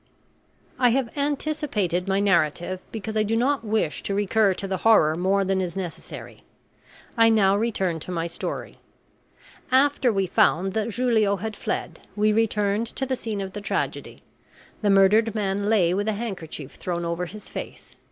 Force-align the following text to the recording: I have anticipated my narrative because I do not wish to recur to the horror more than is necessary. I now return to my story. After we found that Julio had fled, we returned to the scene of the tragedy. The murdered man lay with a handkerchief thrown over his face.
I 0.79 0.89
have 0.89 1.15
anticipated 1.15 2.07
my 2.07 2.19
narrative 2.19 2.79
because 2.91 3.15
I 3.15 3.21
do 3.21 3.35
not 3.37 3.63
wish 3.63 4.01
to 4.01 4.15
recur 4.15 4.55
to 4.55 4.67
the 4.67 4.77
horror 4.77 5.15
more 5.15 5.45
than 5.45 5.61
is 5.61 5.75
necessary. 5.77 6.41
I 7.15 7.29
now 7.29 7.55
return 7.55 7.99
to 7.99 8.11
my 8.11 8.25
story. 8.25 8.79
After 9.71 10.11
we 10.11 10.25
found 10.25 10.73
that 10.73 10.89
Julio 10.95 11.35
had 11.35 11.55
fled, 11.55 11.99
we 12.15 12.33
returned 12.33 12.87
to 12.87 13.05
the 13.05 13.15
scene 13.15 13.41
of 13.41 13.53
the 13.53 13.61
tragedy. 13.61 14.23
The 14.81 14.89
murdered 14.89 15.35
man 15.35 15.69
lay 15.69 15.93
with 15.93 16.07
a 16.07 16.13
handkerchief 16.13 16.73
thrown 16.77 17.05
over 17.05 17.27
his 17.27 17.47
face. 17.47 17.95